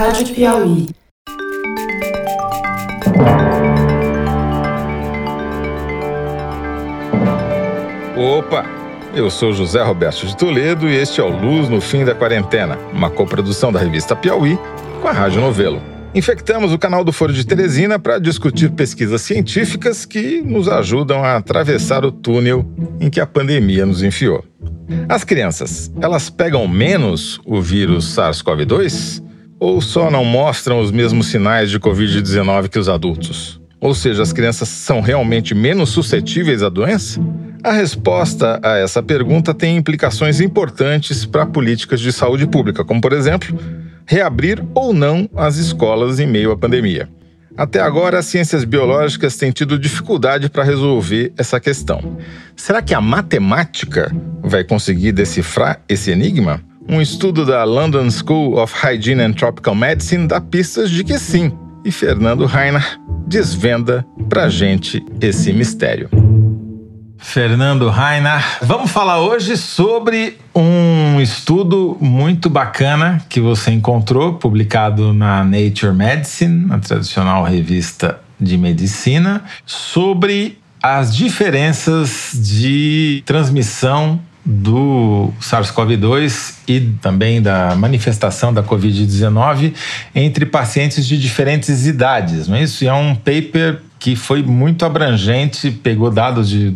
Rádio 0.00 0.34
Piauí. 0.34 0.86
Opa! 8.16 8.64
Eu 9.14 9.28
sou 9.28 9.52
José 9.52 9.82
Roberto 9.82 10.26
de 10.26 10.34
Toledo 10.38 10.88
e 10.88 10.96
este 10.96 11.20
é 11.20 11.22
o 11.22 11.28
Luz 11.28 11.68
no 11.68 11.82
Fim 11.82 12.02
da 12.02 12.14
Quarentena, 12.14 12.78
uma 12.94 13.10
coprodução 13.10 13.70
da 13.70 13.78
revista 13.78 14.16
Piauí 14.16 14.58
com 15.02 15.08
a 15.08 15.12
Rádio 15.12 15.42
Novelo. 15.42 15.82
Infectamos 16.14 16.72
o 16.72 16.78
canal 16.78 17.04
do 17.04 17.12
Foro 17.12 17.34
de 17.34 17.46
Teresina 17.46 17.98
para 17.98 18.18
discutir 18.18 18.70
pesquisas 18.70 19.20
científicas 19.20 20.06
que 20.06 20.40
nos 20.40 20.66
ajudam 20.66 21.22
a 21.22 21.36
atravessar 21.36 22.06
o 22.06 22.10
túnel 22.10 22.66
em 22.98 23.10
que 23.10 23.20
a 23.20 23.26
pandemia 23.26 23.84
nos 23.84 24.02
enfiou. 24.02 24.42
As 25.10 25.24
crianças, 25.24 25.92
elas 26.00 26.30
pegam 26.30 26.66
menos 26.66 27.38
o 27.44 27.60
vírus 27.60 28.16
SARS-CoV-2 28.16 29.28
ou 29.60 29.80
só 29.82 30.10
não 30.10 30.24
mostram 30.24 30.80
os 30.80 30.90
mesmos 30.90 31.26
sinais 31.26 31.70
de 31.70 31.78
Covid-19 31.78 32.68
que 32.68 32.78
os 32.78 32.88
adultos? 32.88 33.60
Ou 33.78 33.94
seja, 33.94 34.22
as 34.22 34.32
crianças 34.32 34.68
são 34.68 35.00
realmente 35.00 35.54
menos 35.54 35.90
suscetíveis 35.90 36.62
à 36.62 36.70
doença? 36.70 37.20
A 37.62 37.72
resposta 37.72 38.58
a 38.62 38.78
essa 38.78 39.02
pergunta 39.02 39.52
tem 39.52 39.76
implicações 39.76 40.40
importantes 40.40 41.26
para 41.26 41.44
políticas 41.44 42.00
de 42.00 42.10
saúde 42.10 42.46
pública, 42.46 42.84
como, 42.84 43.00
por 43.00 43.12
exemplo, 43.12 43.58
reabrir 44.06 44.64
ou 44.74 44.94
não 44.94 45.28
as 45.36 45.56
escolas 45.56 46.18
em 46.18 46.26
meio 46.26 46.50
à 46.50 46.56
pandemia. 46.56 47.08
Até 47.56 47.80
agora, 47.80 48.18
as 48.18 48.26
ciências 48.26 48.64
biológicas 48.64 49.36
têm 49.36 49.50
tido 49.50 49.78
dificuldade 49.78 50.48
para 50.48 50.64
resolver 50.64 51.32
essa 51.36 51.60
questão. 51.60 52.16
Será 52.56 52.80
que 52.80 52.94
a 52.94 53.00
matemática 53.00 54.10
vai 54.42 54.64
conseguir 54.64 55.12
decifrar 55.12 55.82
esse 55.86 56.10
enigma? 56.10 56.62
Um 56.88 57.00
estudo 57.00 57.44
da 57.44 57.62
London 57.64 58.10
School 58.10 58.58
of 58.58 58.74
Hygiene 58.74 59.22
and 59.22 59.32
Tropical 59.32 59.74
Medicine 59.74 60.26
dá 60.26 60.40
pistas 60.40 60.90
de 60.90 61.04
que 61.04 61.18
sim. 61.18 61.52
E 61.84 61.92
Fernando 61.92 62.46
Reiner 62.46 62.98
desvenda 63.26 64.04
para 64.28 64.48
gente 64.48 65.04
esse 65.20 65.52
mistério. 65.52 66.08
Fernando 67.18 67.88
Rainer. 67.88 68.42
Vamos 68.62 68.90
falar 68.90 69.20
hoje 69.20 69.56
sobre 69.56 70.38
um 70.54 71.20
estudo 71.20 71.96
muito 72.00 72.48
bacana 72.48 73.22
que 73.28 73.40
você 73.40 73.70
encontrou, 73.70 74.34
publicado 74.34 75.12
na 75.12 75.44
Nature 75.44 75.92
Medicine, 75.92 76.66
na 76.66 76.78
tradicional 76.78 77.44
revista 77.44 78.20
de 78.40 78.56
medicina, 78.56 79.44
sobre 79.66 80.58
as 80.82 81.14
diferenças 81.14 82.32
de 82.34 83.22
transmissão 83.26 84.18
do 84.44 85.32
SARS-CoV-2 85.40 86.54
e 86.66 86.80
também 87.02 87.42
da 87.42 87.74
manifestação 87.76 88.52
da 88.52 88.62
Covid-19 88.62 89.74
entre 90.14 90.46
pacientes 90.46 91.06
de 91.06 91.18
diferentes 91.18 91.86
idades, 91.86 92.48
não 92.48 92.56
é 92.56 92.62
isso? 92.62 92.82
E 92.84 92.88
é 92.88 92.94
um 92.94 93.14
paper 93.14 93.80
que 93.98 94.16
foi 94.16 94.42
muito 94.42 94.84
abrangente, 94.86 95.70
pegou 95.70 96.10
dados 96.10 96.48
de 96.48 96.74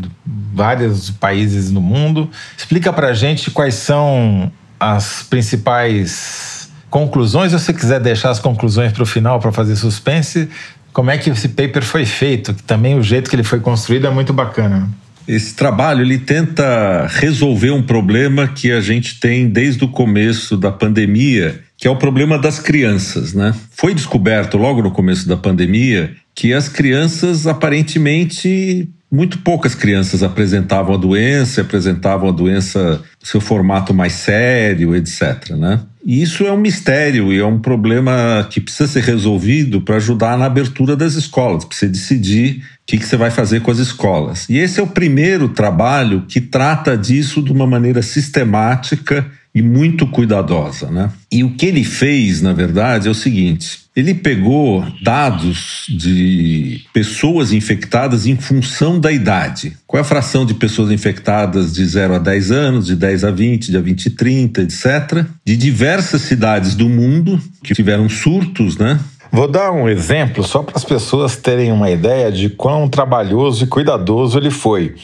vários 0.53 1.11
países 1.11 1.71
no 1.71 1.81
mundo. 1.81 2.31
Explica 2.57 2.93
para 2.93 3.15
gente 3.15 3.51
quais 3.51 3.75
são 3.75 4.53
as 4.79 5.23
principais 5.23 6.71
conclusões, 6.91 7.53
se 7.61 7.73
quiser 7.73 7.99
deixar 7.99 8.31
as 8.31 8.39
conclusões 8.39 8.93
para 8.93 9.03
o 9.03 9.07
final 9.07 9.41
para 9.41 9.51
fazer 9.51 9.75
suspense, 9.75 10.49
como 10.93 11.11
é 11.11 11.19
que 11.19 11.31
esse 11.31 11.49
paper 11.49 11.83
foi 11.83 12.05
feito, 12.05 12.55
que 12.55 12.63
também 12.63 12.97
o 12.97 13.03
jeito 13.03 13.29
que 13.29 13.35
ele 13.35 13.43
foi 13.43 13.59
construído 13.59 14.07
é 14.07 14.11
muito 14.11 14.33
bacana. 14.33 14.89
Esse 15.27 15.55
trabalho 15.55 16.03
ele 16.03 16.19
tenta 16.19 17.07
resolver 17.07 17.71
um 17.71 17.83
problema 17.83 18.47
que 18.47 18.71
a 18.71 18.81
gente 18.81 19.19
tem 19.19 19.49
desde 19.49 19.85
o 19.85 19.89
começo 19.89 20.57
da 20.57 20.71
pandemia, 20.71 21.61
que 21.77 21.89
é 21.89 21.91
o 21.91 21.97
problema 21.97 22.39
das 22.39 22.59
crianças, 22.59 23.33
né? 23.33 23.55
Foi 23.71 23.95
descoberto 23.95 24.59
logo 24.59 24.83
no 24.83 24.91
começo 24.91 25.27
da 25.27 25.37
pandemia 25.37 26.15
que 26.35 26.53
as 26.53 26.69
crianças 26.69 27.47
aparentemente 27.47 28.89
muito 29.15 29.39
poucas 29.39 29.77
crianças 29.77 30.25
apresentavam 30.25 30.97
a 30.97 30.99
doença, 30.99 31.61
apresentavam 31.61 32.29
a 32.29 32.33
doença 32.33 33.01
seu 33.23 33.41
formato 33.41 33.95
mais 33.95 34.15
sério, 34.15 34.97
etc. 34.97 35.51
Né? 35.51 35.81
E 36.05 36.21
isso 36.21 36.45
é 36.45 36.53
um 36.53 36.59
mistério 36.59 37.33
e 37.33 37.39
é 37.39 37.47
um 37.47 37.61
problema 37.61 38.47
que 38.51 38.61
precisa 38.61 38.89
ser 38.89 39.05
resolvido 39.05 39.81
para 39.81 39.97
ajudar 39.97 40.37
na 40.37 40.47
abertura 40.47 40.97
das 40.97 41.15
escolas, 41.15 41.65
para 41.65 41.77
você 41.77 41.89
decidir 41.89 42.57
o 42.57 42.63
que, 42.87 42.99
que 42.99 43.07
você 43.07 43.17
vai 43.17 43.31
fazer 43.31 43.61
com 43.61 43.71
as 43.71 43.79
escolas. 43.79 44.49
E 44.51 44.59
esse 44.59 44.81
é 44.81 44.83
o 44.83 44.89
primeiro 44.89 45.49
trabalho 45.49 46.25
que 46.29 46.41
trata 46.41 46.99
disso 46.99 47.41
de 47.41 47.53
uma 47.53 47.69
maneira 47.69 48.03
sistemática 48.03 49.25
e 49.55 49.63
muito 49.63 50.09
cuidadosa. 50.09 50.91
Né? 50.91 51.09
E 51.31 51.45
o 51.45 51.55
que 51.55 51.67
ele 51.67 51.85
fez, 51.85 52.43
na 52.43 52.53
verdade, 52.53 53.07
é 53.07 53.11
o 53.11 53.15
seguinte: 53.15 53.84
ele 53.97 54.13
pegou 54.13 54.85
dados 55.03 55.87
de 55.89 56.85
pessoas 56.93 57.53
infectadas 57.53 58.27
em 58.27 58.37
função 58.37 58.99
da 58.99 59.13
idade. 59.13 59.77
Qual 59.87 59.99
é 59.99 60.01
a 60.01 60.05
fração 60.05 60.45
de 60.45 60.53
pessoas 60.53 60.91
infectadas 60.91 61.73
de 61.73 61.85
0 61.87 62.17
a 62.17 62.19
10 62.19 62.51
anos, 62.51 62.87
de 62.87 62.97
10 62.97 63.25
a 63.25 63.31
20, 63.31 63.71
de 63.71 63.79
20 63.79 64.09
a 64.09 64.11
30, 64.17 64.63
etc. 64.63 65.27
De 65.45 65.57
diversas 65.57 66.23
cidades 66.23 66.75
do 66.75 66.89
mundo 66.89 67.41
que 67.63 67.73
tiveram 67.73 68.09
surtos, 68.09 68.77
né? 68.77 68.99
Vou 69.31 69.49
dar 69.49 69.73
um 69.73 69.89
exemplo 69.89 70.43
só 70.43 70.63
para 70.63 70.77
as 70.77 70.85
pessoas 70.85 71.37
terem 71.37 71.71
uma 71.71 71.91
ideia 71.91 72.31
de 72.31 72.49
quão 72.49 72.89
trabalhoso 72.89 73.65
e 73.65 73.67
cuidadoso 73.67 74.39
ele 74.39 74.51
foi. 74.51 74.95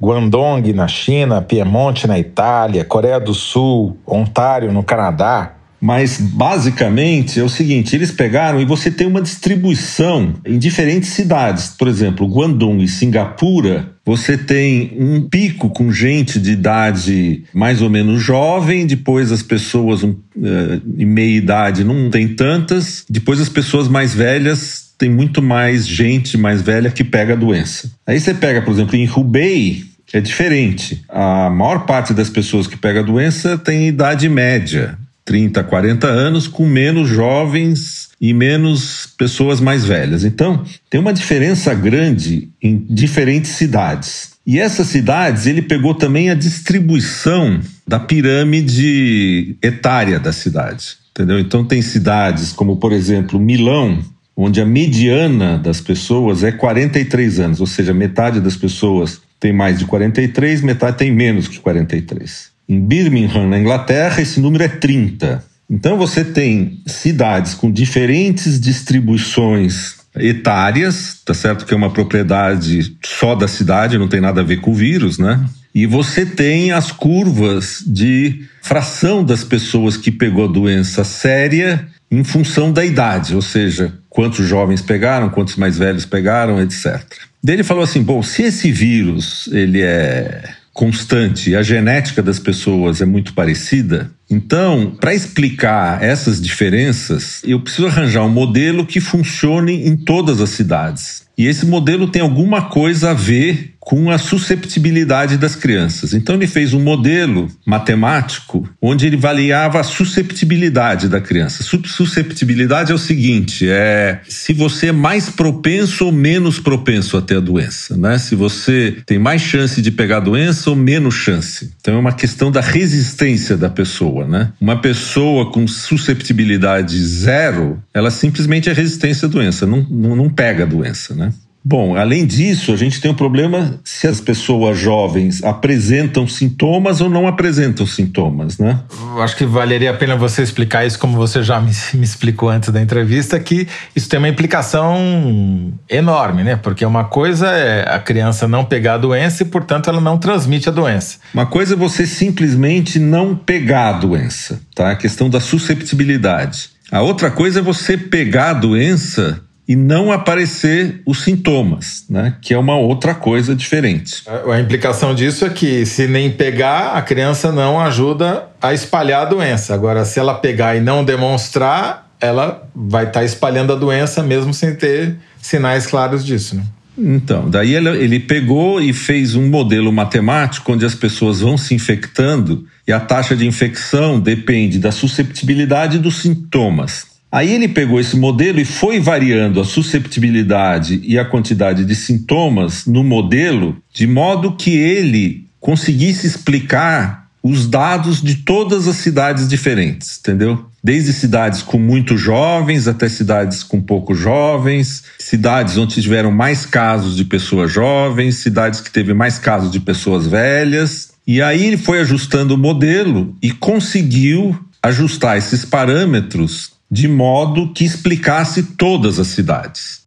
Guangdong 0.00 0.72
na 0.72 0.88
China, 0.88 1.40
Piemonte 1.40 2.08
na 2.08 2.18
Itália, 2.18 2.84
Coreia 2.84 3.20
do 3.20 3.34
Sul, 3.34 3.96
Ontário 4.04 4.72
no 4.72 4.82
Canadá, 4.82 5.54
mas 5.82 6.18
basicamente 6.20 7.40
é 7.40 7.42
o 7.42 7.48
seguinte: 7.48 7.96
eles 7.96 8.12
pegaram 8.12 8.60
e 8.60 8.64
você 8.64 8.88
tem 8.88 9.04
uma 9.04 9.20
distribuição 9.20 10.34
em 10.46 10.56
diferentes 10.56 11.08
cidades. 11.08 11.74
Por 11.76 11.88
exemplo, 11.88 12.28
Guangdong 12.28 12.80
e 12.84 12.86
Singapura, 12.86 13.90
você 14.06 14.38
tem 14.38 14.96
um 14.96 15.28
pico 15.28 15.68
com 15.70 15.90
gente 15.90 16.38
de 16.38 16.52
idade 16.52 17.42
mais 17.52 17.82
ou 17.82 17.90
menos 17.90 18.22
jovem, 18.22 18.86
depois 18.86 19.32
as 19.32 19.42
pessoas 19.42 20.04
um, 20.04 20.10
uh, 20.10 20.80
em 20.96 21.04
meia 21.04 21.36
idade 21.36 21.82
não 21.82 22.08
tem 22.10 22.28
tantas, 22.28 23.04
depois 23.10 23.40
as 23.40 23.48
pessoas 23.48 23.88
mais 23.88 24.14
velhas 24.14 24.92
tem 24.96 25.10
muito 25.10 25.42
mais 25.42 25.84
gente 25.84 26.38
mais 26.38 26.62
velha 26.62 26.92
que 26.92 27.02
pega 27.02 27.32
a 27.32 27.36
doença. 27.36 27.90
Aí 28.06 28.20
você 28.20 28.32
pega, 28.32 28.62
por 28.62 28.70
exemplo, 28.70 28.94
em 28.94 29.10
Hubei, 29.10 29.82
é 30.12 30.20
diferente. 30.20 31.02
A 31.08 31.50
maior 31.50 31.86
parte 31.86 32.14
das 32.14 32.30
pessoas 32.30 32.68
que 32.68 32.76
pega 32.76 33.00
a 33.00 33.02
doença 33.02 33.58
tem 33.58 33.88
idade 33.88 34.28
média, 34.28 34.96
30, 35.24 35.62
40 35.64 36.06
anos, 36.06 36.48
com 36.48 36.66
menos 36.66 37.08
jovens 37.08 38.10
e 38.20 38.32
menos 38.32 39.08
pessoas 39.18 39.60
mais 39.60 39.84
velhas. 39.84 40.24
Então, 40.24 40.64
tem 40.88 41.00
uma 41.00 41.12
diferença 41.12 41.74
grande 41.74 42.50
em 42.62 42.84
diferentes 42.88 43.52
cidades. 43.52 44.32
E 44.46 44.58
essas 44.58 44.88
cidades, 44.88 45.46
ele 45.46 45.62
pegou 45.62 45.94
também 45.94 46.30
a 46.30 46.34
distribuição 46.34 47.60
da 47.86 48.00
pirâmide 48.00 49.56
etária 49.62 50.18
da 50.18 50.32
cidade. 50.32 50.96
Entendeu? 51.10 51.38
Então, 51.38 51.64
tem 51.64 51.82
cidades 51.82 52.52
como, 52.52 52.76
por 52.76 52.92
exemplo, 52.92 53.38
Milão, 53.38 53.98
onde 54.36 54.60
a 54.60 54.66
mediana 54.66 55.58
das 55.58 55.80
pessoas 55.80 56.42
é 56.42 56.50
43 56.50 57.40
anos, 57.40 57.60
ou 57.60 57.66
seja, 57.66 57.92
metade 57.92 58.40
das 58.40 58.56
pessoas 58.56 59.20
tem 59.38 59.52
mais 59.52 59.78
de 59.78 59.84
43, 59.84 60.62
metade 60.62 60.96
tem 60.96 61.12
menos 61.12 61.48
que 61.48 61.58
43. 61.58 62.51
Em 62.72 62.80
Birmingham, 62.80 63.46
na 63.50 63.58
Inglaterra, 63.58 64.22
esse 64.22 64.40
número 64.40 64.64
é 64.64 64.68
30. 64.68 65.44
Então 65.68 65.98
você 65.98 66.24
tem 66.24 66.80
cidades 66.86 67.52
com 67.52 67.70
diferentes 67.70 68.58
distribuições 68.58 69.96
etárias, 70.16 71.20
tá 71.22 71.34
certo 71.34 71.66
que 71.66 71.74
é 71.74 71.76
uma 71.76 71.92
propriedade 71.92 72.96
só 73.04 73.34
da 73.34 73.46
cidade, 73.46 73.98
não 73.98 74.08
tem 74.08 74.22
nada 74.22 74.40
a 74.40 74.44
ver 74.44 74.62
com 74.62 74.70
o 74.70 74.74
vírus, 74.74 75.18
né? 75.18 75.44
E 75.74 75.84
você 75.84 76.24
tem 76.24 76.72
as 76.72 76.90
curvas 76.90 77.84
de 77.86 78.42
fração 78.62 79.22
das 79.22 79.44
pessoas 79.44 79.98
que 79.98 80.10
pegou 80.10 80.46
a 80.46 80.52
doença 80.52 81.04
séria 81.04 81.86
em 82.10 82.24
função 82.24 82.72
da 82.72 82.84
idade, 82.84 83.34
ou 83.34 83.42
seja, 83.42 83.92
quantos 84.08 84.46
jovens 84.48 84.80
pegaram, 84.80 85.28
quantos 85.28 85.56
mais 85.56 85.76
velhos 85.76 86.06
pegaram, 86.06 86.58
etc. 86.62 87.02
Daí 87.44 87.56
ele 87.56 87.64
falou 87.64 87.84
assim: 87.84 88.02
bom, 88.02 88.22
se 88.22 88.44
esse 88.44 88.72
vírus 88.72 89.46
ele 89.52 89.82
é 89.82 90.61
constante 90.72 91.50
e 91.50 91.56
a 91.56 91.62
genética 91.62 92.22
das 92.22 92.38
pessoas 92.38 93.00
é 93.00 93.04
muito 93.04 93.34
parecida, 93.34 94.10
então, 94.30 94.96
para 94.98 95.14
explicar 95.14 96.02
essas 96.02 96.40
diferenças, 96.40 97.42
eu 97.44 97.60
preciso 97.60 97.86
arranjar 97.86 98.24
um 98.24 98.30
modelo 98.30 98.86
que 98.86 98.98
funcione 98.98 99.86
em 99.86 99.94
todas 99.94 100.40
as 100.40 100.48
cidades. 100.48 101.26
E 101.36 101.46
esse 101.46 101.66
modelo 101.66 102.08
tem 102.08 102.22
alguma 102.22 102.62
coisa 102.62 103.10
a 103.10 103.14
ver 103.14 103.71
com 103.84 104.10
a 104.10 104.16
susceptibilidade 104.18 105.36
das 105.36 105.56
crianças. 105.56 106.14
Então 106.14 106.36
ele 106.36 106.46
fez 106.46 106.72
um 106.72 106.80
modelo 106.80 107.50
matemático 107.66 108.68
onde 108.80 109.06
ele 109.06 109.16
avaliava 109.16 109.80
a 109.80 109.82
susceptibilidade 109.82 111.08
da 111.08 111.20
criança. 111.20 111.64
Susceptibilidade 111.64 112.92
é 112.92 112.94
o 112.94 112.98
seguinte: 112.98 113.68
é 113.68 114.20
se 114.28 114.52
você 114.52 114.86
é 114.88 114.92
mais 114.92 115.28
propenso 115.28 116.06
ou 116.06 116.12
menos 116.12 116.60
propenso 116.60 117.16
a 117.16 117.22
ter 117.22 117.36
a 117.36 117.40
doença, 117.40 117.96
né? 117.96 118.18
Se 118.18 118.34
você 118.36 118.98
tem 119.04 119.18
mais 119.18 119.42
chance 119.42 119.82
de 119.82 119.90
pegar 119.90 120.18
a 120.18 120.20
doença 120.20 120.70
ou 120.70 120.76
menos 120.76 121.14
chance. 121.14 121.72
Então 121.80 121.94
é 121.94 121.98
uma 121.98 122.12
questão 122.12 122.52
da 122.52 122.60
resistência 122.60 123.56
da 123.56 123.68
pessoa 123.68 124.12
né? 124.26 124.52
Uma 124.60 124.80
pessoa 124.80 125.50
com 125.50 125.66
susceptibilidade 125.66 126.98
zero, 127.04 127.82
ela 127.92 128.10
simplesmente 128.10 128.68
é 128.68 128.72
resistência 128.72 129.26
à 129.26 129.28
doença, 129.28 129.66
não, 129.66 129.86
não, 129.88 130.14
não 130.14 130.30
pega 130.30 130.62
a 130.62 130.66
doença, 130.66 131.14
né? 131.14 131.32
Bom, 131.64 131.96
além 131.96 132.26
disso, 132.26 132.72
a 132.72 132.76
gente 132.76 133.00
tem 133.00 133.10
um 133.10 133.14
problema 133.14 133.78
se 133.84 134.08
as 134.08 134.20
pessoas 134.20 134.76
jovens 134.76 135.44
apresentam 135.44 136.26
sintomas 136.26 137.00
ou 137.00 137.08
não 137.08 137.28
apresentam 137.28 137.86
sintomas, 137.86 138.58
né? 138.58 138.80
Acho 139.20 139.36
que 139.36 139.44
valeria 139.44 139.92
a 139.92 139.94
pena 139.94 140.16
você 140.16 140.42
explicar 140.42 140.84
isso 140.84 140.98
como 140.98 141.16
você 141.16 141.40
já 141.40 141.60
me, 141.60 141.70
me, 141.94 142.04
explicou 142.04 142.48
antes 142.48 142.70
da 142.70 142.82
entrevista, 142.82 143.38
que 143.38 143.68
isso 143.94 144.08
tem 144.08 144.18
uma 144.18 144.28
implicação 144.28 145.72
enorme, 145.88 146.42
né? 146.42 146.56
Porque 146.56 146.84
uma 146.84 147.04
coisa 147.04 147.48
é 147.48 147.94
a 147.94 148.00
criança 148.00 148.48
não 148.48 148.64
pegar 148.64 148.94
a 148.94 148.98
doença 148.98 149.44
e, 149.44 149.46
portanto, 149.46 149.88
ela 149.88 150.00
não 150.00 150.18
transmite 150.18 150.68
a 150.68 150.72
doença. 150.72 151.18
Uma 151.32 151.46
coisa 151.46 151.74
é 151.74 151.76
você 151.76 152.06
simplesmente 152.06 152.98
não 152.98 153.36
pegar 153.36 153.90
a 153.90 153.92
doença, 153.92 154.60
tá? 154.74 154.90
A 154.90 154.96
questão 154.96 155.30
da 155.30 155.38
susceptibilidade. 155.38 156.70
A 156.90 157.00
outra 157.02 157.30
coisa 157.30 157.60
é 157.60 157.62
você 157.62 157.96
pegar 157.96 158.50
a 158.50 158.54
doença 158.54 159.40
e 159.72 159.76
não 159.76 160.12
aparecer 160.12 161.00
os 161.06 161.22
sintomas, 161.22 162.04
né? 162.10 162.34
Que 162.42 162.52
é 162.52 162.58
uma 162.58 162.76
outra 162.76 163.14
coisa 163.14 163.54
diferente. 163.54 164.22
A, 164.26 164.60
implicação 164.60 165.14
disso 165.14 165.46
é 165.46 165.48
que 165.48 165.86
se 165.86 166.06
nem 166.06 166.30
pegar, 166.30 166.92
a 166.92 167.00
criança 167.00 167.50
não 167.50 167.80
ajuda 167.80 168.48
a 168.60 168.74
espalhar 168.74 169.22
a 169.22 169.24
doença. 169.24 169.72
Agora, 169.72 170.04
se 170.04 170.20
ela 170.20 170.34
pegar 170.34 170.76
e 170.76 170.80
não 170.82 171.02
demonstrar, 171.02 172.06
ela 172.20 172.68
vai 172.76 173.04
estar 173.04 173.20
tá 173.20 173.24
espalhando 173.24 173.72
a 173.72 173.76
doença 173.76 174.22
mesmo 174.22 174.52
sem 174.52 174.74
ter 174.74 175.16
sinais 175.40 175.86
claros 175.86 176.22
disso, 176.22 176.54
né? 176.54 176.64
Então, 176.98 177.48
daí 177.48 177.74
ele, 177.74 177.88
ele 177.88 178.20
pegou 178.20 178.78
e 178.78 178.92
fez 178.92 179.34
um 179.34 179.48
modelo 179.48 179.90
matemático 179.90 180.70
onde 180.70 180.84
as 180.84 180.94
pessoas 180.94 181.40
vão 181.40 181.56
se 181.56 181.74
infectando 181.74 182.66
e 182.86 182.92
a 182.92 183.00
taxa 183.00 183.34
de 183.34 183.46
infecção 183.46 184.20
depende 184.20 184.78
da 184.78 184.92
susceptibilidade 184.92 185.98
dos 185.98 186.16
sintomas. 186.16 187.11
Aí 187.32 187.50
ele 187.50 187.66
pegou 187.66 187.98
esse 187.98 188.14
modelo 188.14 188.60
e 188.60 188.64
foi 188.64 189.00
variando 189.00 189.58
a 189.58 189.64
susceptibilidade 189.64 191.00
e 191.02 191.18
a 191.18 191.24
quantidade 191.24 191.82
de 191.82 191.94
sintomas 191.94 192.84
no 192.84 193.02
modelo, 193.02 193.74
de 193.90 194.06
modo 194.06 194.52
que 194.52 194.76
ele 194.76 195.46
conseguisse 195.58 196.26
explicar 196.26 197.22
os 197.42 197.66
dados 197.66 198.20
de 198.20 198.36
todas 198.36 198.86
as 198.86 198.96
cidades 198.96 199.48
diferentes, 199.48 200.18
entendeu? 200.20 200.66
Desde 200.84 201.12
cidades 201.12 201.62
com 201.62 201.78
muitos 201.78 202.20
jovens 202.20 202.86
até 202.86 203.08
cidades 203.08 203.62
com 203.62 203.80
poucos 203.80 204.18
jovens, 204.18 205.02
cidades 205.18 205.78
onde 205.78 206.02
tiveram 206.02 206.30
mais 206.30 206.66
casos 206.66 207.16
de 207.16 207.24
pessoas 207.24 207.72
jovens, 207.72 208.36
cidades 208.36 208.80
que 208.80 208.90
teve 208.90 209.14
mais 209.14 209.38
casos 209.38 209.72
de 209.72 209.80
pessoas 209.80 210.26
velhas. 210.26 211.12
E 211.26 211.40
aí 211.40 211.64
ele 211.64 211.78
foi 211.78 212.00
ajustando 212.00 212.54
o 212.54 212.58
modelo 212.58 213.34
e 213.40 213.52
conseguiu 213.52 214.54
ajustar 214.82 215.38
esses 215.38 215.64
parâmetros 215.64 216.72
de 216.92 217.08
modo 217.08 217.72
que 217.72 217.86
explicasse 217.86 218.62
todas 218.76 219.18
as 219.18 219.28
cidades. 219.28 220.02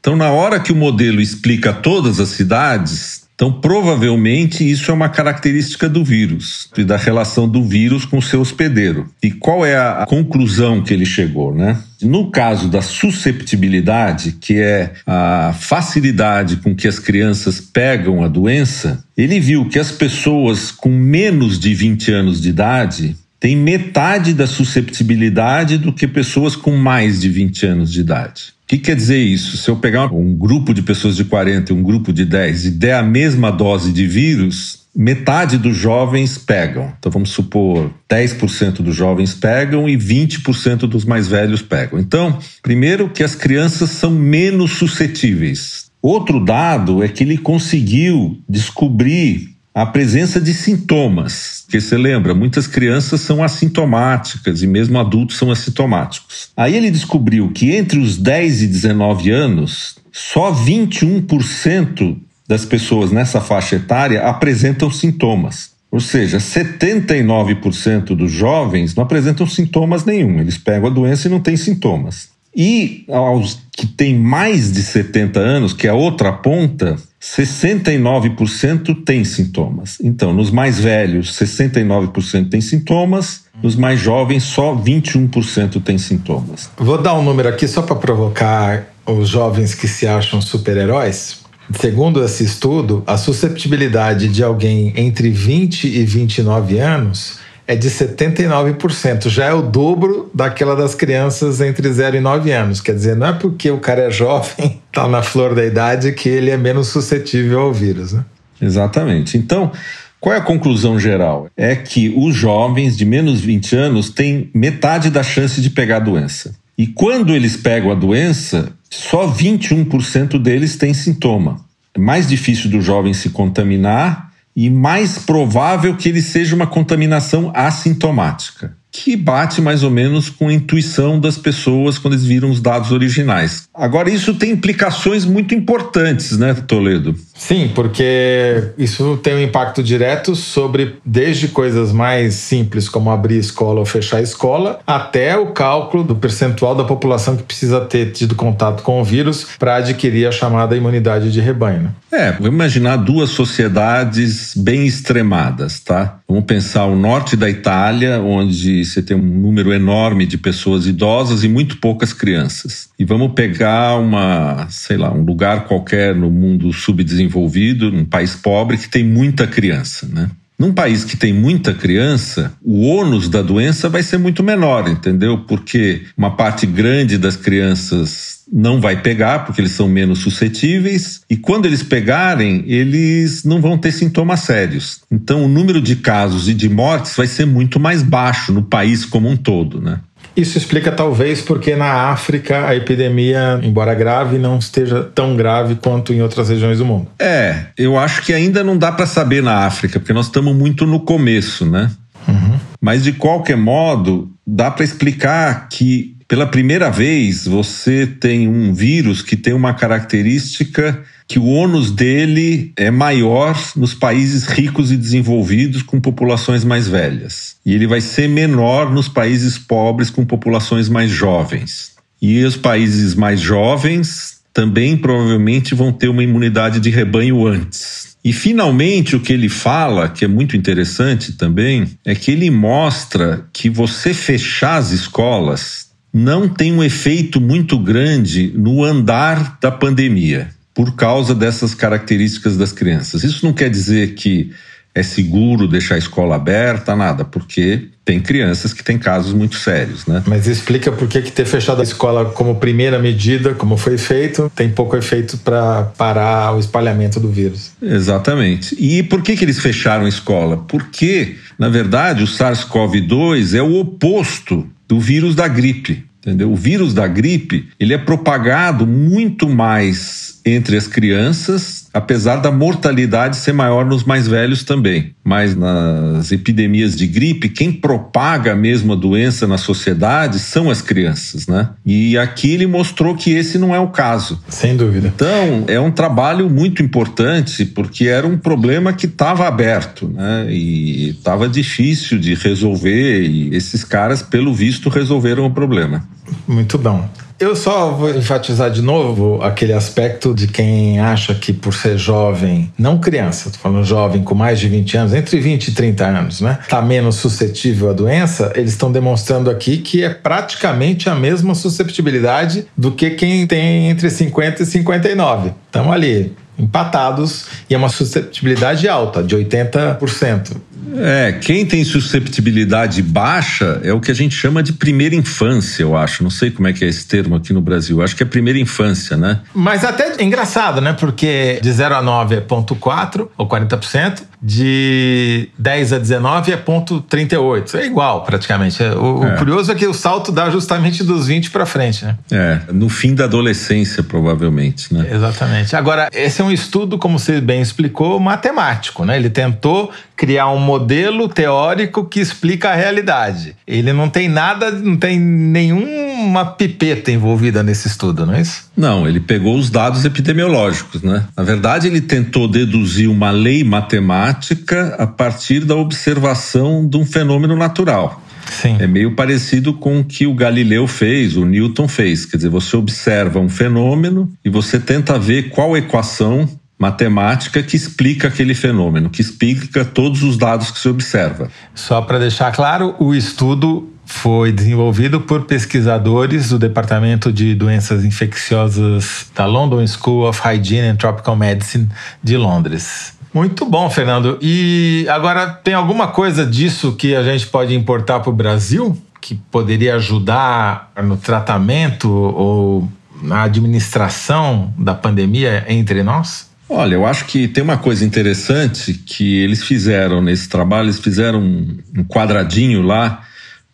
Então, 0.00 0.16
na 0.16 0.30
hora 0.30 0.58
que 0.58 0.72
o 0.72 0.76
modelo 0.76 1.20
explica 1.20 1.70
todas 1.70 2.18
as 2.18 2.30
cidades, 2.30 3.24
então 3.34 3.52
provavelmente 3.52 4.68
isso 4.68 4.90
é 4.90 4.94
uma 4.94 5.10
característica 5.10 5.86
do 5.86 6.02
vírus 6.02 6.70
e 6.78 6.82
da 6.82 6.96
relação 6.96 7.46
do 7.46 7.62
vírus 7.62 8.06
com 8.06 8.22
seu 8.22 8.40
hospedeiro. 8.40 9.06
E 9.22 9.30
qual 9.30 9.66
é 9.66 9.76
a 9.76 10.06
conclusão 10.08 10.82
que 10.82 10.94
ele 10.94 11.04
chegou, 11.04 11.54
né? 11.54 11.78
No 12.00 12.30
caso 12.30 12.68
da 12.68 12.80
susceptibilidade, 12.80 14.32
que 14.40 14.58
é 14.60 14.94
a 15.06 15.54
facilidade 15.58 16.56
com 16.56 16.74
que 16.74 16.88
as 16.88 16.98
crianças 16.98 17.60
pegam 17.60 18.24
a 18.24 18.28
doença, 18.28 19.04
ele 19.14 19.38
viu 19.38 19.68
que 19.68 19.78
as 19.78 19.90
pessoas 19.90 20.70
com 20.70 20.88
menos 20.88 21.58
de 21.58 21.74
20 21.74 22.12
anos 22.12 22.40
de 22.40 22.48
idade 22.48 23.16
tem 23.44 23.54
metade 23.54 24.32
da 24.32 24.46
susceptibilidade 24.46 25.76
do 25.76 25.92
que 25.92 26.08
pessoas 26.08 26.56
com 26.56 26.74
mais 26.78 27.20
de 27.20 27.28
20 27.28 27.66
anos 27.66 27.92
de 27.92 28.00
idade. 28.00 28.54
O 28.64 28.66
que 28.66 28.78
quer 28.78 28.96
dizer 28.96 29.18
isso? 29.18 29.58
Se 29.58 29.68
eu 29.68 29.76
pegar 29.76 30.10
um 30.14 30.34
grupo 30.34 30.72
de 30.72 30.80
pessoas 30.80 31.14
de 31.14 31.24
40 31.24 31.70
e 31.70 31.76
um 31.76 31.82
grupo 31.82 32.10
de 32.10 32.24
10 32.24 32.64
e 32.64 32.70
der 32.70 32.94
a 32.94 33.02
mesma 33.02 33.52
dose 33.52 33.92
de 33.92 34.06
vírus, 34.06 34.86
metade 34.96 35.58
dos 35.58 35.76
jovens 35.76 36.38
pegam. 36.38 36.90
Então 36.98 37.12
vamos 37.12 37.32
supor 37.32 37.92
10% 38.08 38.80
dos 38.80 38.96
jovens 38.96 39.34
pegam 39.34 39.86
e 39.86 39.94
20% 39.94 40.86
dos 40.86 41.04
mais 41.04 41.28
velhos 41.28 41.60
pegam. 41.60 41.98
Então, 41.98 42.38
primeiro 42.62 43.10
que 43.10 43.22
as 43.22 43.34
crianças 43.34 43.90
são 43.90 44.10
menos 44.10 44.70
suscetíveis. 44.70 45.90
Outro 46.00 46.42
dado 46.42 47.04
é 47.04 47.08
que 47.08 47.22
ele 47.22 47.36
conseguiu 47.36 48.38
descobrir 48.48 49.53
a 49.74 49.84
presença 49.84 50.40
de 50.40 50.54
sintomas, 50.54 51.64
que 51.68 51.80
você 51.80 51.98
lembra, 51.98 52.32
muitas 52.32 52.68
crianças 52.68 53.22
são 53.22 53.42
assintomáticas 53.42 54.62
e 54.62 54.68
mesmo 54.68 54.96
adultos 55.00 55.36
são 55.36 55.50
assintomáticos. 55.50 56.50
Aí 56.56 56.76
ele 56.76 56.92
descobriu 56.92 57.50
que 57.50 57.72
entre 57.74 57.98
os 57.98 58.16
10 58.16 58.62
e 58.62 58.66
19 58.68 59.30
anos, 59.32 59.96
só 60.12 60.54
21% 60.54 62.16
das 62.46 62.64
pessoas 62.64 63.10
nessa 63.10 63.40
faixa 63.40 63.74
etária 63.74 64.22
apresentam 64.22 64.88
sintomas. 64.92 65.72
Ou 65.90 65.98
seja, 65.98 66.38
79% 66.38 68.16
dos 68.16 68.30
jovens 68.30 68.94
não 68.94 69.02
apresentam 69.02 69.44
sintomas 69.44 70.04
nenhum, 70.04 70.40
eles 70.40 70.56
pegam 70.56 70.88
a 70.88 70.92
doença 70.92 71.26
e 71.26 71.30
não 71.30 71.40
têm 71.40 71.56
sintomas. 71.56 72.28
E 72.54 73.04
aos 73.08 73.58
que 73.72 73.86
têm 73.86 74.16
mais 74.16 74.72
de 74.72 74.82
70 74.82 75.40
anos, 75.40 75.72
que 75.72 75.88
é 75.88 75.90
a 75.90 75.94
outra 75.94 76.32
ponta, 76.32 76.96
69% 77.24 79.02
tem 79.02 79.24
sintomas. 79.24 79.96
Então, 80.02 80.34
nos 80.34 80.50
mais 80.50 80.78
velhos, 80.78 81.32
69% 81.32 82.50
tem 82.50 82.60
sintomas, 82.60 83.44
nos 83.62 83.74
mais 83.74 83.98
jovens, 83.98 84.42
só 84.42 84.76
21% 84.76 85.82
tem 85.82 85.96
sintomas. 85.96 86.68
Vou 86.76 87.00
dar 87.00 87.14
um 87.14 87.22
número 87.22 87.48
aqui 87.48 87.66
só 87.66 87.80
para 87.80 87.96
provocar 87.96 88.88
os 89.06 89.30
jovens 89.30 89.74
que 89.74 89.88
se 89.88 90.06
acham 90.06 90.42
super-heróis. 90.42 91.42
Segundo 91.80 92.22
esse 92.22 92.44
estudo, 92.44 93.02
a 93.06 93.16
susceptibilidade 93.16 94.28
de 94.28 94.44
alguém 94.44 94.92
entre 94.94 95.30
20 95.30 95.86
e 95.86 96.04
29 96.04 96.78
anos 96.78 97.38
é 97.66 97.74
de 97.74 97.88
79%, 97.88 99.28
já 99.28 99.46
é 99.46 99.52
o 99.54 99.62
dobro 99.62 100.30
daquela 100.34 100.76
das 100.76 100.94
crianças 100.94 101.60
entre 101.60 101.90
0 101.90 102.16
e 102.16 102.20
9 102.20 102.52
anos. 102.52 102.80
Quer 102.80 102.94
dizer, 102.94 103.16
não 103.16 103.28
é 103.28 103.32
porque 103.32 103.70
o 103.70 103.78
cara 103.78 104.02
é 104.02 104.10
jovem, 104.10 104.80
está 104.86 105.06
na 105.08 105.22
flor 105.22 105.54
da 105.54 105.64
idade, 105.64 106.12
que 106.12 106.28
ele 106.28 106.50
é 106.50 106.56
menos 106.56 106.88
suscetível 106.88 107.60
ao 107.60 107.72
vírus, 107.72 108.12
né? 108.12 108.24
Exatamente. 108.60 109.38
Então, 109.38 109.72
qual 110.20 110.34
é 110.34 110.38
a 110.38 110.42
conclusão 110.42 110.98
geral? 110.98 111.48
É 111.56 111.74
que 111.74 112.12
os 112.16 112.34
jovens 112.34 112.96
de 112.96 113.04
menos 113.04 113.40
20 113.40 113.76
anos 113.76 114.10
têm 114.10 114.50
metade 114.54 115.10
da 115.10 115.22
chance 115.22 115.60
de 115.60 115.70
pegar 115.70 115.96
a 115.96 116.00
doença. 116.00 116.54
E 116.76 116.86
quando 116.86 117.34
eles 117.34 117.56
pegam 117.56 117.90
a 117.90 117.94
doença, 117.94 118.72
só 118.90 119.30
21% 119.30 120.38
deles 120.38 120.76
têm 120.76 120.92
sintoma. 120.92 121.60
É 121.94 121.98
mais 121.98 122.26
difícil 122.26 122.70
do 122.70 122.80
jovem 122.80 123.14
se 123.14 123.30
contaminar 123.30 124.32
e 124.56 124.70
mais 124.70 125.18
provável 125.18 125.96
que 125.96 126.08
ele 126.08 126.22
seja 126.22 126.54
uma 126.54 126.66
contaminação 126.66 127.50
assintomática 127.54 128.76
que 128.96 129.16
bate 129.16 129.60
mais 129.60 129.82
ou 129.82 129.90
menos 129.90 130.30
com 130.30 130.46
a 130.46 130.52
intuição 130.52 131.18
das 131.18 131.36
pessoas 131.36 131.98
quando 131.98 132.14
eles 132.14 132.24
viram 132.24 132.48
os 132.48 132.60
dados 132.60 132.92
originais. 132.92 133.64
Agora, 133.74 134.08
isso 134.08 134.34
tem 134.34 134.52
implicações 134.52 135.24
muito 135.24 135.52
importantes, 135.52 136.38
né, 136.38 136.54
Toledo? 136.54 137.16
Sim, 137.34 137.72
porque 137.74 138.70
isso 138.78 139.18
tem 139.20 139.34
um 139.34 139.42
impacto 139.42 139.82
direto 139.82 140.36
sobre 140.36 140.94
desde 141.04 141.48
coisas 141.48 141.90
mais 141.90 142.34
simples 142.34 142.88
como 142.88 143.10
abrir 143.10 143.38
escola 143.38 143.80
ou 143.80 143.84
fechar 143.84 144.22
escola, 144.22 144.78
até 144.86 145.36
o 145.36 145.46
cálculo 145.46 146.04
do 146.04 146.14
percentual 146.14 146.76
da 146.76 146.84
população 146.84 147.36
que 147.36 147.42
precisa 147.42 147.80
ter 147.80 148.12
tido 148.12 148.36
contato 148.36 148.84
com 148.84 149.00
o 149.00 149.04
vírus 149.04 149.44
para 149.58 149.76
adquirir 149.76 150.28
a 150.28 150.32
chamada 150.32 150.76
imunidade 150.76 151.32
de 151.32 151.40
rebanho. 151.40 151.82
Né? 151.82 151.90
É, 152.12 152.30
vamos 152.30 152.54
imaginar 152.54 152.96
duas 152.96 153.30
sociedades 153.30 154.54
bem 154.56 154.86
extremadas, 154.86 155.80
tá? 155.80 156.20
Vamos 156.28 156.44
pensar 156.44 156.84
o 156.86 156.94
norte 156.94 157.36
da 157.36 157.50
Itália, 157.50 158.20
onde 158.20 158.83
você 158.84 159.02
tem 159.02 159.16
um 159.16 159.40
número 159.40 159.72
enorme 159.72 160.26
de 160.26 160.38
pessoas 160.38 160.86
idosas 160.86 161.44
e 161.44 161.48
muito 161.48 161.78
poucas 161.78 162.12
crianças. 162.12 162.88
E 162.98 163.04
vamos 163.04 163.32
pegar 163.34 163.98
uma, 163.98 164.66
sei 164.68 164.96
lá, 164.96 165.12
um 165.12 165.22
lugar 165.22 165.64
qualquer 165.66 166.14
no 166.14 166.30
mundo 166.30 166.72
subdesenvolvido, 166.72 167.90
num 167.90 168.04
país 168.04 168.34
pobre 168.34 168.78
que 168.78 168.88
tem 168.88 169.04
muita 169.04 169.46
criança, 169.46 170.06
né? 170.06 170.30
Num 170.58 170.72
país 170.72 171.04
que 171.04 171.16
tem 171.16 171.32
muita 171.32 171.74
criança, 171.74 172.52
o 172.62 172.86
ônus 172.86 173.28
da 173.28 173.42
doença 173.42 173.88
vai 173.88 174.02
ser 174.04 174.18
muito 174.18 174.42
menor, 174.42 174.88
entendeu? 174.88 175.38
Porque 175.48 176.02
uma 176.16 176.36
parte 176.36 176.64
grande 176.64 177.18
das 177.18 177.36
crianças 177.36 178.44
não 178.52 178.80
vai 178.80 179.02
pegar, 179.02 179.40
porque 179.40 179.60
eles 179.60 179.72
são 179.72 179.88
menos 179.88 180.20
suscetíveis, 180.20 181.22
e 181.28 181.36
quando 181.36 181.66
eles 181.66 181.82
pegarem, 181.82 182.62
eles 182.68 183.42
não 183.42 183.60
vão 183.60 183.76
ter 183.76 183.90
sintomas 183.90 184.40
sérios. 184.40 185.00
Então, 185.10 185.44
o 185.44 185.48
número 185.48 185.80
de 185.80 185.96
casos 185.96 186.48
e 186.48 186.54
de 186.54 186.68
mortes 186.68 187.16
vai 187.16 187.26
ser 187.26 187.46
muito 187.46 187.80
mais 187.80 188.02
baixo 188.02 188.52
no 188.52 188.62
país 188.62 189.04
como 189.04 189.28
um 189.28 189.36
todo, 189.36 189.80
né? 189.80 190.00
Isso 190.36 190.58
explica 190.58 190.90
talvez 190.90 191.40
porque 191.40 191.76
na 191.76 192.10
África 192.10 192.66
a 192.66 192.74
epidemia, 192.74 193.60
embora 193.62 193.94
grave, 193.94 194.38
não 194.38 194.58
esteja 194.58 195.02
tão 195.14 195.36
grave 195.36 195.76
quanto 195.76 196.12
em 196.12 196.22
outras 196.22 196.48
regiões 196.48 196.78
do 196.78 196.84
mundo. 196.84 197.06
É, 197.18 197.66
eu 197.78 197.98
acho 197.98 198.22
que 198.22 198.32
ainda 198.32 198.64
não 198.64 198.76
dá 198.76 198.90
para 198.90 199.06
saber 199.06 199.42
na 199.42 199.64
África, 199.64 200.00
porque 200.00 200.12
nós 200.12 200.26
estamos 200.26 200.54
muito 200.54 200.86
no 200.86 201.00
começo, 201.00 201.64
né? 201.64 201.90
Uhum. 202.26 202.58
Mas 202.80 203.04
de 203.04 203.12
qualquer 203.12 203.56
modo, 203.56 204.30
dá 204.46 204.70
para 204.70 204.84
explicar 204.84 205.68
que 205.68 206.16
pela 206.26 206.46
primeira 206.46 206.90
vez 206.90 207.46
você 207.46 208.06
tem 208.06 208.48
um 208.48 208.72
vírus 208.72 209.22
que 209.22 209.36
tem 209.36 209.52
uma 209.52 209.74
característica 209.74 211.00
que 211.26 211.38
o 211.38 211.46
ônus 211.46 211.90
dele 211.90 212.72
é 212.76 212.90
maior 212.90 213.58
nos 213.76 213.94
países 213.94 214.44
ricos 214.44 214.92
e 214.92 214.96
desenvolvidos 214.96 215.82
com 215.82 216.00
populações 216.00 216.64
mais 216.64 216.86
velhas. 216.86 217.56
E 217.64 217.74
ele 217.74 217.86
vai 217.86 218.00
ser 218.00 218.28
menor 218.28 218.92
nos 218.92 219.08
países 219.08 219.56
pobres 219.58 220.10
com 220.10 220.24
populações 220.24 220.88
mais 220.88 221.10
jovens. 221.10 221.92
E 222.20 222.42
os 222.44 222.56
países 222.56 223.14
mais 223.14 223.40
jovens 223.40 224.34
também 224.52 224.96
provavelmente 224.96 225.74
vão 225.74 225.92
ter 225.92 226.08
uma 226.08 226.22
imunidade 226.22 226.78
de 226.78 226.90
rebanho 226.90 227.46
antes. 227.46 228.14
E 228.24 228.32
finalmente 228.32 229.16
o 229.16 229.20
que 229.20 229.32
ele 229.32 229.48
fala, 229.48 230.08
que 230.08 230.24
é 230.24 230.28
muito 230.28 230.56
interessante 230.56 231.32
também, 231.32 231.88
é 232.04 232.14
que 232.14 232.30
ele 232.30 232.50
mostra 232.50 233.46
que 233.52 233.68
você 233.68 234.14
fechar 234.14 234.76
as 234.76 234.90
escolas 234.90 235.88
não 236.12 236.48
tem 236.48 236.72
um 236.72 236.82
efeito 236.84 237.40
muito 237.40 237.76
grande 237.78 238.52
no 238.54 238.84
andar 238.84 239.58
da 239.60 239.70
pandemia 239.70 240.48
por 240.74 240.96
causa 240.96 241.34
dessas 241.34 241.74
características 241.74 242.56
das 242.56 242.72
crianças. 242.72 243.22
Isso 243.22 243.46
não 243.46 243.52
quer 243.52 243.70
dizer 243.70 244.14
que 244.14 244.50
é 244.94 245.02
seguro 245.02 245.66
deixar 245.66 245.96
a 245.96 245.98
escola 245.98 246.36
aberta, 246.36 246.94
nada, 246.94 247.24
porque 247.24 247.88
tem 248.04 248.20
crianças 248.20 248.72
que 248.72 248.82
têm 248.84 248.96
casos 248.96 249.32
muito 249.32 249.56
sérios, 249.56 250.06
né? 250.06 250.22
Mas 250.24 250.46
explica 250.46 250.92
por 250.92 251.08
que, 251.08 251.20
que 251.20 251.32
ter 251.32 251.44
fechado 251.46 251.80
a 251.80 251.82
escola 251.82 252.26
como 252.26 252.54
primeira 252.56 252.98
medida, 252.98 253.54
como 253.54 253.76
foi 253.76 253.98
feito, 253.98 254.52
tem 254.54 254.68
pouco 254.68 254.96
efeito 254.96 255.38
para 255.38 255.84
parar 255.96 256.54
o 256.54 256.60
espalhamento 256.60 257.18
do 257.18 257.28
vírus. 257.28 257.72
Exatamente. 257.82 258.76
E 258.78 259.02
por 259.02 259.20
que, 259.20 259.36
que 259.36 259.44
eles 259.44 259.58
fecharam 259.58 260.04
a 260.04 260.08
escola? 260.08 260.58
Porque, 260.68 261.36
na 261.58 261.68
verdade, 261.68 262.22
o 262.22 262.26
SARS-CoV-2 262.26 263.56
é 263.56 263.62
o 263.62 263.80
oposto 263.80 264.68
do 264.86 265.00
vírus 265.00 265.34
da 265.34 265.48
gripe. 265.48 266.04
Entendeu? 266.20 266.52
O 266.52 266.56
vírus 266.56 266.94
da 266.94 267.06
gripe 267.06 267.68
ele 267.78 267.92
é 267.92 267.98
propagado 267.98 268.86
muito 268.86 269.46
mais 269.48 270.33
entre 270.44 270.76
as 270.76 270.86
crianças, 270.86 271.86
apesar 271.92 272.36
da 272.36 272.50
mortalidade 272.50 273.36
ser 273.36 273.52
maior 273.52 273.86
nos 273.86 274.04
mais 274.04 274.28
velhos 274.28 274.62
também. 274.62 275.14
Mas 275.24 275.56
nas 275.56 276.30
epidemias 276.32 276.94
de 276.94 277.06
gripe, 277.06 277.48
quem 277.48 277.72
propaga 277.72 278.54
mesmo 278.54 278.92
a 278.92 278.96
doença 278.96 279.46
na 279.46 279.56
sociedade 279.56 280.38
são 280.38 280.70
as 280.70 280.82
crianças, 280.82 281.46
né? 281.46 281.70
E 281.84 282.18
aqui 282.18 282.52
ele 282.52 282.66
mostrou 282.66 283.14
que 283.14 283.30
esse 283.30 283.58
não 283.58 283.74
é 283.74 283.78
o 283.78 283.88
caso. 283.88 284.38
Sem 284.48 284.76
dúvida. 284.76 285.10
Então, 285.14 285.64
é 285.66 285.80
um 285.80 285.90
trabalho 285.90 286.50
muito 286.50 286.82
importante, 286.82 287.64
porque 287.64 288.06
era 288.06 288.26
um 288.26 288.36
problema 288.36 288.92
que 288.92 289.06
estava 289.06 289.48
aberto, 289.48 290.08
né? 290.08 290.46
E 290.50 291.10
estava 291.10 291.48
difícil 291.48 292.18
de 292.18 292.34
resolver, 292.34 293.22
e 293.22 293.54
esses 293.54 293.82
caras, 293.82 294.22
pelo 294.22 294.52
visto, 294.52 294.88
resolveram 294.90 295.46
o 295.46 295.50
problema. 295.50 296.06
Muito 296.46 296.76
bom. 296.76 297.08
Eu 297.44 297.54
só 297.54 297.90
vou 297.90 298.08
enfatizar 298.08 298.70
de 298.70 298.80
novo 298.80 299.42
aquele 299.42 299.74
aspecto 299.74 300.32
de 300.32 300.48
quem 300.48 300.98
acha 300.98 301.34
que 301.34 301.52
por 301.52 301.74
ser 301.74 301.98
jovem, 301.98 302.72
não 302.78 302.96
criança, 302.96 303.50
tô 303.50 303.58
falando 303.58 303.84
jovem 303.84 304.22
com 304.22 304.34
mais 304.34 304.58
de 304.58 304.66
20 304.66 304.96
anos, 304.96 305.12
entre 305.12 305.38
20 305.38 305.68
e 305.68 305.72
30 305.72 306.06
anos, 306.06 306.40
né? 306.40 306.58
Tá 306.66 306.80
menos 306.80 307.16
suscetível 307.16 307.90
à 307.90 307.92
doença, 307.92 308.50
eles 308.56 308.70
estão 308.70 308.90
demonstrando 308.90 309.50
aqui 309.50 309.76
que 309.76 310.02
é 310.02 310.08
praticamente 310.08 311.10
a 311.10 311.14
mesma 311.14 311.54
susceptibilidade 311.54 312.64
do 312.74 312.92
que 312.92 313.10
quem 313.10 313.46
tem 313.46 313.90
entre 313.90 314.08
50 314.08 314.62
e 314.62 314.66
59. 314.66 315.52
Estamos 315.66 315.92
ali, 315.92 316.34
empatados, 316.58 317.44
e 317.68 317.74
é 317.74 317.76
uma 317.76 317.90
susceptibilidade 317.90 318.88
alta, 318.88 319.22
de 319.22 319.36
80%. 319.36 320.56
É, 320.96 321.32
quem 321.32 321.64
tem 321.64 321.82
susceptibilidade 321.84 323.02
baixa 323.02 323.80
é 323.82 323.92
o 323.92 324.00
que 324.00 324.10
a 324.10 324.14
gente 324.14 324.34
chama 324.34 324.62
de 324.62 324.72
primeira 324.72 325.14
infância, 325.14 325.82
eu 325.82 325.96
acho. 325.96 326.22
Não 326.22 326.30
sei 326.30 326.50
como 326.50 326.68
é 326.68 326.72
que 326.72 326.84
é 326.84 326.88
esse 326.88 327.06
termo 327.06 327.36
aqui 327.36 327.52
no 327.52 327.60
Brasil. 327.60 328.02
Acho 328.02 328.14
que 328.14 328.22
é 328.22 328.26
primeira 328.26 328.58
infância, 328.58 329.16
né? 329.16 329.40
Mas 329.54 329.84
até 329.84 330.14
é 330.18 330.22
engraçado, 330.22 330.80
né? 330.80 330.92
Porque 330.92 331.58
de 331.62 331.72
0 331.72 331.96
a 331.96 332.02
9 332.02 332.36
é 332.36 332.40
ponto 332.40 332.74
4 332.76 333.30
ou 333.36 333.48
40%, 333.48 334.22
de 334.44 335.48
10 335.58 335.94
a 335.94 335.98
19 335.98 336.52
é 336.52 336.56
ponto 336.58 337.00
38. 337.00 337.78
É 337.78 337.86
igual, 337.86 338.24
praticamente. 338.24 338.82
É, 338.82 338.92
o, 338.94 339.24
é. 339.24 339.34
o 339.34 339.38
curioso 339.38 339.72
é 339.72 339.74
que 339.74 339.86
o 339.86 339.94
salto 339.94 340.30
dá 340.30 340.50
justamente 340.50 341.02
dos 341.02 341.26
20 341.26 341.50
para 341.50 341.64
frente, 341.64 342.04
né? 342.04 342.16
É, 342.30 342.60
no 342.70 342.90
fim 342.90 343.14
da 343.14 343.24
adolescência, 343.24 344.02
provavelmente, 344.02 344.92
né? 344.92 345.08
Exatamente. 345.10 345.74
Agora, 345.74 346.10
esse 346.12 346.42
é 346.42 346.44
um 346.44 346.52
estudo, 346.52 346.98
como 346.98 347.18
você 347.18 347.40
bem 347.40 347.62
explicou, 347.62 348.20
matemático, 348.20 349.04
né? 349.06 349.16
Ele 349.16 349.30
tentou 349.30 349.90
criar 350.14 350.50
um 350.50 350.58
modelo 350.64 351.28
teórico 351.28 352.04
que 352.04 352.18
explica 352.18 352.70
a 352.70 352.74
realidade. 352.74 353.54
Ele 353.66 353.92
não 353.92 354.08
tem 354.08 354.28
nada, 354.28 354.70
não 354.70 354.96
tem 354.96 355.20
nenhuma 355.20 356.44
pipeta 356.44 357.12
envolvida 357.12 357.62
nesse 357.62 357.86
estudo, 357.86 358.26
não 358.26 358.34
é 358.34 358.40
isso? 358.40 358.70
Não, 358.76 359.06
ele 359.06 359.20
pegou 359.20 359.56
os 359.56 359.70
dados 359.70 360.04
epidemiológicos, 360.04 361.02
né? 361.02 361.24
Na 361.36 361.42
verdade, 361.42 361.86
ele 361.86 362.00
tentou 362.00 362.48
deduzir 362.48 363.08
uma 363.08 363.30
lei 363.30 363.62
matemática 363.62 364.96
a 364.98 365.06
partir 365.06 365.60
da 365.60 365.76
observação 365.76 366.86
de 366.88 366.96
um 366.96 367.04
fenômeno 367.04 367.56
natural. 367.56 368.20
Sim. 368.50 368.76
É 368.78 368.86
meio 368.86 369.14
parecido 369.14 369.74
com 369.74 370.00
o 370.00 370.04
que 370.04 370.26
o 370.26 370.34
Galileu 370.34 370.86
fez, 370.86 371.36
o 371.36 371.44
Newton 371.44 371.88
fez. 371.88 372.26
Quer 372.26 372.36
dizer, 372.36 372.48
você 372.48 372.76
observa 372.76 373.38
um 373.38 373.48
fenômeno 373.48 374.30
e 374.44 374.50
você 374.50 374.78
tenta 374.78 375.18
ver 375.18 375.50
qual 375.50 375.76
equação 375.76 376.48
matemática 376.78 377.62
que 377.62 377.76
explica 377.76 378.28
aquele 378.28 378.54
fenômeno, 378.54 379.08
que 379.08 379.20
explica 379.20 379.84
todos 379.84 380.22
os 380.22 380.36
dados 380.36 380.70
que 380.70 380.78
se 380.78 380.88
observa. 380.88 381.48
Só 381.74 382.02
para 382.02 382.18
deixar 382.18 382.52
claro, 382.52 382.94
o 382.98 383.14
estudo 383.14 383.90
foi 384.04 384.52
desenvolvido 384.52 385.20
por 385.20 385.44
pesquisadores 385.44 386.50
do 386.50 386.58
Departamento 386.58 387.32
de 387.32 387.54
Doenças 387.54 388.04
Infecciosas 388.04 389.26
da 389.34 389.46
London 389.46 389.86
School 389.86 390.28
of 390.28 390.40
Hygiene 390.46 390.88
and 390.88 390.96
Tropical 390.96 391.36
Medicine 391.36 391.88
de 392.22 392.36
Londres. 392.36 393.14
Muito 393.32 393.64
bom, 393.64 393.88
Fernando. 393.90 394.38
E 394.40 395.06
agora 395.08 395.46
tem 395.48 395.74
alguma 395.74 396.08
coisa 396.08 396.46
disso 396.46 396.94
que 396.94 397.16
a 397.16 397.22
gente 397.22 397.46
pode 397.46 397.74
importar 397.74 398.20
para 398.20 398.30
o 398.30 398.32
Brasil 398.32 398.96
que 399.20 399.34
poderia 399.50 399.96
ajudar 399.96 400.92
no 401.02 401.16
tratamento 401.16 402.10
ou 402.10 402.86
na 403.22 403.44
administração 403.44 404.72
da 404.76 404.94
pandemia 404.94 405.64
entre 405.66 406.02
nós? 406.02 406.50
Olha, 406.68 406.94
eu 406.94 407.06
acho 407.06 407.26
que 407.26 407.46
tem 407.46 407.62
uma 407.62 407.76
coisa 407.76 408.04
interessante 408.04 408.94
que 408.94 409.38
eles 409.38 409.62
fizeram 409.62 410.22
nesse 410.22 410.48
trabalho, 410.48 410.86
eles 410.86 410.98
fizeram 410.98 411.40
um 411.40 412.04
quadradinho 412.04 412.82
lá 412.82 413.22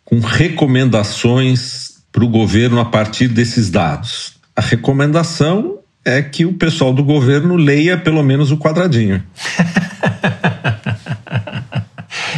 com 0.03 0.19
recomendações 0.19 1.91
para 2.11 2.23
o 2.23 2.27
governo 2.27 2.79
a 2.79 2.85
partir 2.85 3.29
desses 3.29 3.69
dados. 3.69 4.33
A 4.55 4.61
recomendação 4.61 5.79
é 6.03 6.21
que 6.21 6.45
o 6.45 6.53
pessoal 6.53 6.93
do 6.93 7.03
governo 7.03 7.55
leia 7.55 7.97
pelo 7.97 8.21
menos 8.21 8.51
o 8.51 8.57
quadradinho. 8.57 9.23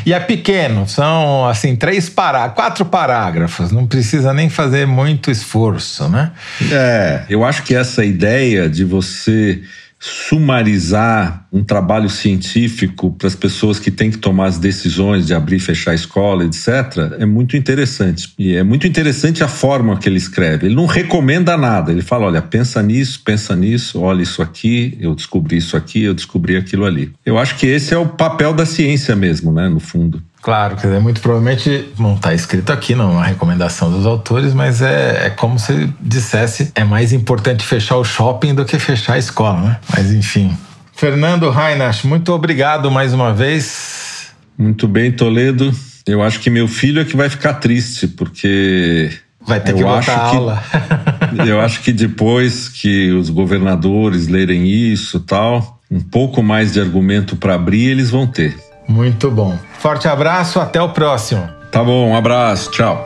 E 0.05 0.11
é 0.11 0.19
pequeno, 0.19 0.87
são 0.87 1.47
assim 1.47 1.77
três 1.77 2.09
pará 2.09 2.49
quatro 2.49 2.83
parágrafos, 2.83 3.71
não 3.71 3.87
precisa 3.87 4.33
nem 4.33 4.49
fazer 4.49 4.85
muito 4.85 5.31
esforço, 5.31 6.09
né? 6.09 6.31
É, 6.69 7.23
eu 7.29 7.43
acho 7.43 7.63
que 7.63 7.73
essa 7.73 8.03
ideia 8.03 8.69
de 8.69 8.83
você 8.83 9.61
sumarizar 10.05 11.47
um 11.49 11.63
trabalho 11.63 12.09
científico 12.09 13.11
para 13.11 13.25
as 13.25 13.35
pessoas 13.35 13.79
que 13.79 13.89
têm 13.89 14.11
que 14.11 14.17
tomar 14.17 14.47
as 14.47 14.57
decisões 14.57 15.25
de 15.25 15.33
abrir 15.33 15.55
e 15.55 15.59
fechar 15.61 15.91
a 15.91 15.95
escola, 15.95 16.43
etc., 16.43 17.13
é 17.19 17.25
muito 17.25 17.55
interessante. 17.55 18.33
E 18.37 18.53
é 18.53 18.63
muito 18.63 18.85
interessante 18.85 19.45
a 19.45 19.47
forma 19.47 19.97
que 19.97 20.09
ele 20.09 20.17
escreve. 20.17 20.67
Ele 20.67 20.75
não 20.75 20.87
recomenda 20.87 21.55
nada, 21.55 21.89
ele 21.89 22.01
fala: 22.01 22.25
olha, 22.25 22.41
pensa 22.41 22.83
nisso, 22.83 23.21
pensa 23.23 23.55
nisso, 23.55 24.01
olha 24.01 24.23
isso 24.23 24.41
aqui, 24.41 24.97
eu 24.99 25.15
descobri 25.15 25.55
isso 25.55 25.77
aqui, 25.77 26.03
eu 26.03 26.13
descobri 26.13 26.57
aquilo 26.57 26.83
ali. 26.83 27.13
Eu 27.25 27.37
acho 27.37 27.55
que 27.55 27.65
esse 27.65 27.93
é 27.93 27.97
o 27.97 28.09
papel 28.09 28.53
da 28.53 28.65
ciência 28.65 29.15
mesmo, 29.15 29.53
né, 29.53 29.69
no 29.69 29.79
fundo. 29.79 30.21
Claro, 30.43 30.75
quer 30.75 30.87
dizer, 30.87 30.99
muito 30.99 31.21
provavelmente 31.21 31.93
não 31.97 32.15
está 32.15 32.33
escrito 32.33 32.73
aqui, 32.73 32.93
não 32.93 33.11
é 33.11 33.13
uma 33.13 33.23
recomendação 33.23 33.89
dos 33.89 34.05
autores, 34.05 34.53
mas 34.53 34.81
é, 34.81 35.27
é 35.27 35.29
como 35.29 35.57
se 35.57 35.89
dissesse: 36.01 36.69
é 36.75 36.83
mais 36.83 37.13
importante 37.13 37.63
fechar 37.63 37.95
o 37.95 38.03
shopping 38.03 38.53
do 38.53 38.65
que 38.65 38.77
fechar 38.77 39.13
a 39.13 39.17
escola, 39.17 39.61
né? 39.61 39.79
Mas 39.95 40.11
enfim. 40.11 40.53
Fernando 40.93 41.49
Reinach, 41.49 42.05
muito 42.05 42.33
obrigado 42.33 42.91
mais 42.91 43.13
uma 43.13 43.33
vez. 43.33 44.33
Muito 44.57 44.85
bem, 44.85 45.13
Toledo. 45.13 45.73
Eu 46.05 46.21
acho 46.21 46.41
que 46.41 46.49
meu 46.49 46.67
filho 46.67 47.01
é 47.01 47.05
que 47.05 47.15
vai 47.15 47.29
ficar 47.29 47.53
triste, 47.53 48.05
porque. 48.05 49.11
Vai 49.47 49.61
ter 49.61 49.73
que 49.73 49.81
voltar 49.83 50.13
a 50.13 50.25
aula. 50.25 50.63
eu 51.47 51.61
acho 51.61 51.81
que 51.81 51.93
depois 51.93 52.67
que 52.67 53.11
os 53.11 53.29
governadores 53.29 54.27
lerem 54.27 54.67
isso 54.67 55.21
tal, 55.21 55.79
um 55.89 56.01
pouco 56.01 56.43
mais 56.43 56.73
de 56.73 56.81
argumento 56.81 57.37
para 57.37 57.55
abrir 57.55 57.85
eles 57.85 58.09
vão 58.09 58.27
ter. 58.27 58.57
Muito 58.87 59.31
bom. 59.31 59.57
Forte 59.79 60.07
abraço, 60.07 60.59
até 60.59 60.81
o 60.81 60.89
próximo. 60.89 61.47
Tá 61.71 61.83
bom, 61.83 62.09
um 62.09 62.15
abraço, 62.15 62.71
tchau. 62.71 63.03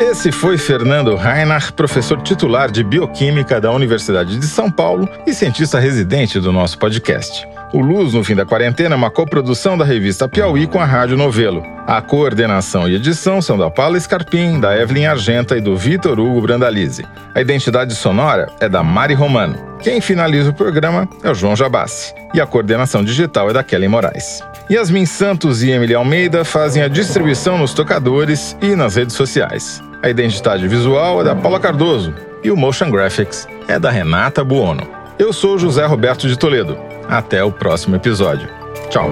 Esse 0.00 0.30
foi 0.30 0.56
Fernando 0.56 1.16
Reinach, 1.16 1.72
professor 1.72 2.22
titular 2.22 2.70
de 2.70 2.84
Bioquímica 2.84 3.60
da 3.60 3.72
Universidade 3.72 4.38
de 4.38 4.46
São 4.46 4.70
Paulo 4.70 5.08
e 5.26 5.34
cientista 5.34 5.80
residente 5.80 6.38
do 6.38 6.52
nosso 6.52 6.78
podcast. 6.78 7.46
O 7.72 7.80
Luz 7.80 8.14
no 8.14 8.22
Fim 8.22 8.36
da 8.36 8.46
Quarentena 8.46 8.94
é 8.94 8.96
uma 8.96 9.10
coprodução 9.10 9.76
da 9.76 9.84
revista 9.84 10.28
Piauí 10.28 10.66
com 10.68 10.80
a 10.80 10.84
Rádio 10.84 11.16
Novelo. 11.16 11.62
A 11.86 12.00
coordenação 12.00 12.88
e 12.88 12.94
edição 12.94 13.42
são 13.42 13.58
da 13.58 13.68
Paula 13.70 13.98
Scarpim, 13.98 14.60
da 14.60 14.80
Evelyn 14.80 15.06
Argenta 15.06 15.56
e 15.56 15.60
do 15.60 15.76
Vitor 15.76 16.18
Hugo 16.18 16.40
Brandalize. 16.40 17.04
A 17.34 17.40
identidade 17.40 17.94
sonora 17.94 18.46
é 18.60 18.68
da 18.68 18.82
Mari 18.84 19.14
Romano. 19.14 19.67
Quem 19.80 20.00
finaliza 20.00 20.50
o 20.50 20.54
programa 20.54 21.08
é 21.22 21.30
o 21.30 21.34
João 21.34 21.54
Jabassi. 21.54 22.14
E 22.34 22.40
a 22.40 22.46
coordenação 22.46 23.04
digital 23.04 23.50
é 23.50 23.52
da 23.52 23.62
Kelly 23.62 23.88
Moraes. 23.88 24.42
Yasmin 24.70 25.06
Santos 25.06 25.62
e 25.62 25.70
Emily 25.70 25.94
Almeida 25.94 26.44
fazem 26.44 26.82
a 26.82 26.88
distribuição 26.88 27.56
nos 27.56 27.72
tocadores 27.72 28.56
e 28.60 28.74
nas 28.76 28.96
redes 28.96 29.14
sociais. 29.14 29.82
A 30.02 30.10
identidade 30.10 30.66
visual 30.68 31.20
é 31.20 31.24
da 31.24 31.34
Paula 31.34 31.58
Cardoso 31.58 32.14
e 32.42 32.50
o 32.50 32.56
Motion 32.56 32.90
Graphics 32.90 33.48
é 33.66 33.78
da 33.78 33.90
Renata 33.90 34.44
Buono. 34.44 34.86
Eu 35.18 35.32
sou 35.32 35.58
José 35.58 35.84
Roberto 35.86 36.28
de 36.28 36.38
Toledo. 36.38 36.78
Até 37.08 37.42
o 37.42 37.50
próximo 37.50 37.96
episódio. 37.96 38.48
Tchau. 38.90 39.10